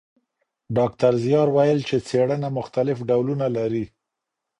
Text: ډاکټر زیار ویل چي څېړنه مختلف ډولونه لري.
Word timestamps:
ډاکټر 0.77 1.13
زیار 1.25 1.47
ویل 1.55 1.79
چي 1.89 1.97
څېړنه 2.07 2.49
مختلف 2.59 2.97
ډولونه 3.09 3.45
لري. 3.57 3.85